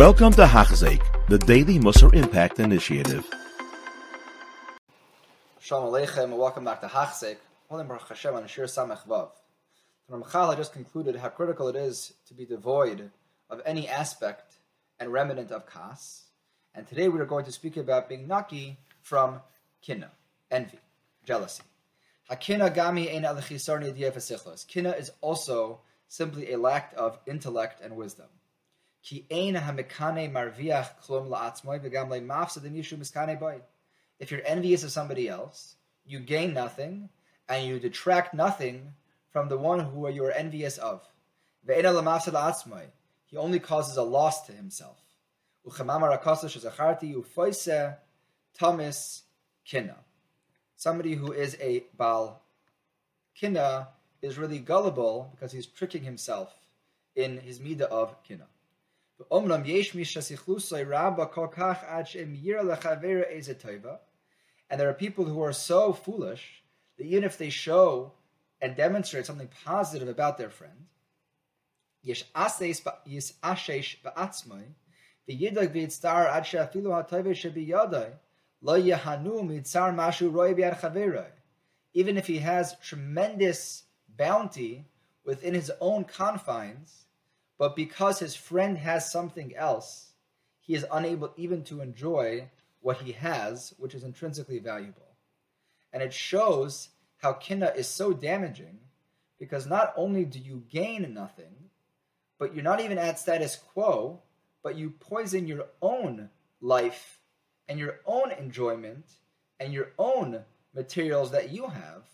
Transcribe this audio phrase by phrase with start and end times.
[0.00, 3.28] Welcome to Hachzik, the Daily Musar Impact Initiative.
[5.60, 7.36] Shalom Aleichem and welcome back to Hachzik.
[7.68, 9.28] Holy Baruch Hashem on Shir Samech Vav.
[10.08, 13.10] The Ramchal just concluded how critical it is to be devoid
[13.50, 14.54] of any aspect
[14.98, 16.22] and remnant of kas.
[16.74, 19.42] And today we are going to speak about being naki from
[19.82, 20.12] kina,
[20.50, 20.78] envy,
[21.26, 21.64] jealousy.
[22.30, 28.28] Hakina gami ein Kina is also simply a lack of intellect and wisdom.
[29.02, 29.12] If
[34.30, 37.08] you're envious of somebody else, you gain nothing,
[37.48, 38.92] and you detract nothing
[39.30, 41.02] from the one who you are envious of.
[41.66, 44.98] He only causes a loss to himself.
[50.76, 52.42] Somebody who is a Baal
[53.34, 53.88] kina
[54.22, 56.54] is really gullible because he's tricking himself
[57.14, 58.46] in his midah of kina.
[64.70, 66.62] And there are people who are so foolish
[66.96, 68.12] that even if they show
[68.60, 70.86] and demonstrate something positive about their friend,
[81.92, 83.84] Even if he has tremendous
[84.16, 84.84] bounty
[85.24, 87.06] within his own confines,
[87.60, 90.12] but because his friend has something else,
[90.60, 92.48] he is unable even to enjoy
[92.80, 95.14] what he has, which is intrinsically valuable.
[95.92, 98.78] And it shows how kinna is so damaging
[99.38, 101.54] because not only do you gain nothing,
[102.38, 104.22] but you're not even at status quo,
[104.62, 106.30] but you poison your own
[106.62, 107.20] life
[107.68, 109.04] and your own enjoyment
[109.58, 112.04] and your own materials that you have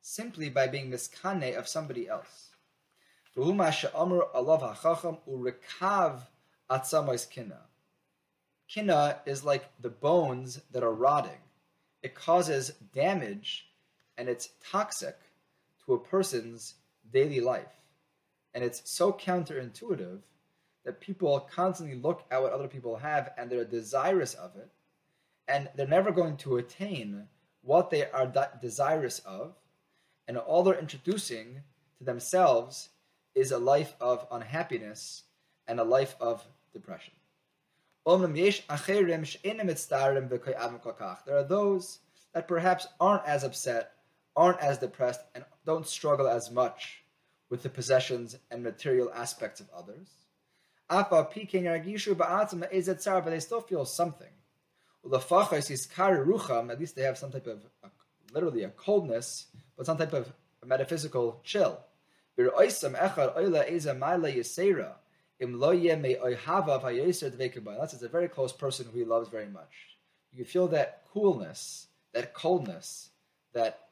[0.00, 2.50] simply by being miskane of somebody else.
[8.66, 11.42] Kina is like the bones that are rotting.
[12.02, 13.68] It causes damage
[14.16, 15.18] and it's toxic
[15.84, 16.76] to a person's
[17.12, 17.74] daily life.
[18.54, 20.20] And it's so counterintuitive
[20.86, 24.70] that people constantly look at what other people have and they're desirous of it.
[25.46, 27.28] And they're never going to attain
[27.60, 29.56] what they are desirous of.
[30.26, 31.60] And all they're introducing
[31.98, 32.88] to themselves
[33.36, 35.22] is a life of unhappiness
[35.68, 37.12] and a life of depression.
[41.26, 41.98] There are those
[42.32, 43.92] that perhaps aren't as upset,
[44.34, 47.02] aren't as depressed, and don't struggle as much
[47.50, 50.08] with the possessions and material aspects of others.
[50.88, 54.32] But they still feel something.
[55.04, 57.66] At least they have some type of,
[58.32, 60.32] literally a coldness, but some type of
[60.64, 61.80] metaphysical chill.
[67.74, 69.70] Unless it's a very close person who he loves very much.
[70.32, 73.10] You feel that coolness, that coldness,
[73.52, 73.88] that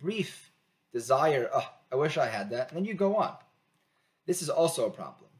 [0.00, 0.50] brief
[0.92, 3.34] desire, oh, I wish I had that, and then you go on.
[4.26, 5.30] This is also a problem.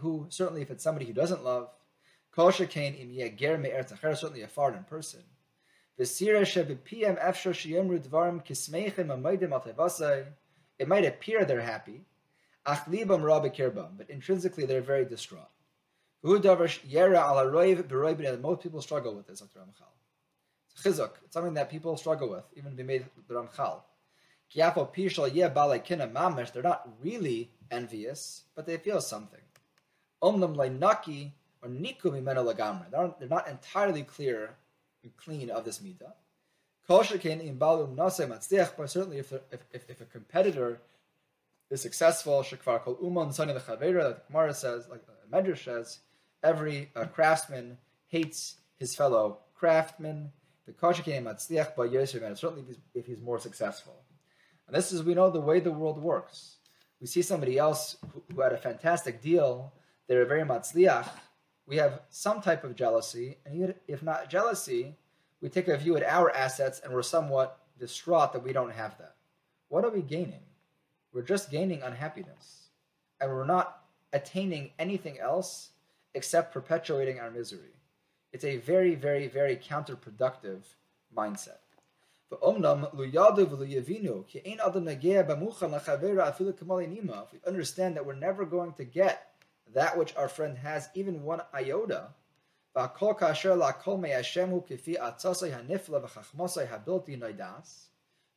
[0.00, 1.68] Who certainly, if it's somebody who doesn't love,
[4.16, 5.20] certainly a foreign person.
[5.96, 6.08] It
[10.88, 12.00] might appear they're happy,
[12.64, 12.88] but
[14.08, 15.46] intrinsically they're very distraught.
[16.24, 16.44] Most
[18.62, 19.60] people struggle with this, Dr.
[19.60, 19.92] Ramchal.
[20.72, 21.10] It's chizuk.
[21.24, 23.82] It's something that people struggle with, even be made the Ramchal.
[24.52, 24.72] They're
[26.62, 29.40] not really envious, but they feel something.
[30.20, 30.38] They're
[33.28, 34.56] not entirely clear
[35.10, 36.12] clean of this midah.
[36.86, 37.06] But
[38.90, 40.80] certainly, if, if, if, if a competitor
[41.70, 46.00] is successful, shekvar kol uman sani lechavera, like the Gemara says, like the Medrash says,
[46.42, 47.78] every uh, craftsman
[48.08, 50.32] hates his fellow craftsman.
[50.66, 54.04] The Certainly, if he's, if he's more successful.
[54.66, 56.56] And this is, we know, the way the world works.
[57.00, 59.74] We see somebody else who, who had a fantastic deal,
[60.06, 61.08] they're very matzliach.
[61.66, 64.96] We have some type of jealousy, and if not jealousy,
[65.44, 68.96] we take a view at our assets and we're somewhat distraught that we don't have
[68.96, 69.16] that.
[69.68, 70.40] What are we gaining?
[71.12, 72.70] We're just gaining unhappiness.
[73.20, 73.82] And we're not
[74.14, 75.72] attaining anything else
[76.14, 77.76] except perpetuating our misery.
[78.32, 80.62] It's a very, very, very counterproductive
[81.14, 81.58] mindset.
[82.32, 82.40] If
[87.32, 89.28] we understand that we're never going to get
[89.74, 92.14] that which our friend has, even one iota,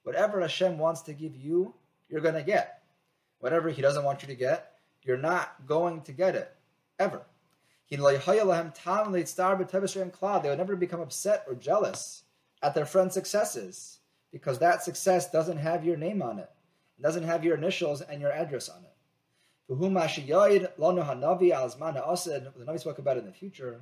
[0.03, 1.73] Whatever Hashem wants to give you,
[2.09, 2.83] you're going to get.
[3.39, 4.73] whatever he doesn't want you to get,
[5.03, 6.55] you're not going to get it
[6.99, 7.21] ever.
[7.89, 7.99] They
[10.49, 12.23] would never become upset or jealous
[12.61, 13.99] at their friend's successes
[14.31, 16.49] because that success doesn't have your name on it.
[16.99, 18.93] It doesn't have your initials and your address on it.
[19.69, 19.75] The
[22.65, 23.81] Navi spoke about it in the future.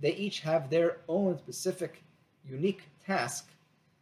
[0.00, 2.02] they each have their own specific,
[2.48, 3.48] unique task,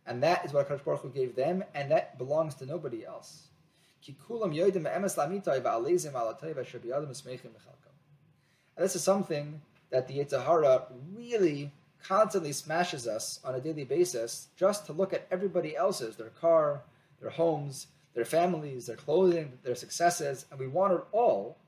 [0.07, 3.49] and that is what Hakadosh Baruch Hu gave them, and that belongs to nobody else.
[8.77, 9.61] And this is something
[9.91, 11.73] that the Yetzer Hara really
[12.03, 16.83] constantly smashes us on a daily basis just to look at everybody else's, their car,
[17.21, 21.59] their homes, their families, their clothing, their successes, and we want it all,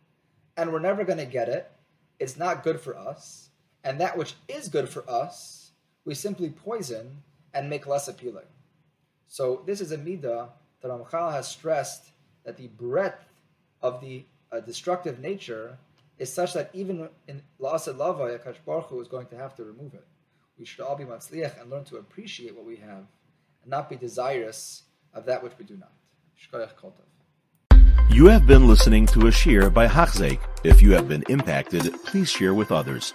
[0.56, 1.70] and we're never going to get it.
[2.18, 3.50] It's not good for us
[3.84, 5.70] and that which is good for us,
[6.04, 7.22] we simply poison
[7.54, 8.46] and make less appealing.
[9.26, 10.48] So this is a midah
[10.82, 12.10] that Ramchal has stressed
[12.44, 13.24] that the breadth
[13.82, 15.78] of the uh, destructive nature
[16.18, 19.94] is such that even in L'asid Lavo, Yakash Baruch is going to have to remove
[19.94, 20.04] it.
[20.58, 23.06] We should all be matzliach and learn to appreciate what we have
[23.62, 24.82] and not be desirous
[25.14, 25.92] of that which we do not.
[28.10, 30.40] You have been listening to a shiur by Hachzeik.
[30.64, 33.14] If you have been impacted, please share with others.